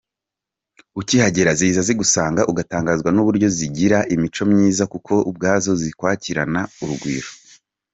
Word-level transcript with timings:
Ukihagera 0.99 1.51
ziza 1.59 1.81
zigusanga, 1.87 2.41
ugatangazwa 2.51 3.09
n’uburyo 3.11 3.47
zigira 3.57 3.97
imico 4.15 4.43
myiza 4.51 4.83
kuko 4.93 5.13
ubwazo 5.29 5.71
zikwakirana 5.81 6.61
urugwiro. 6.83 7.29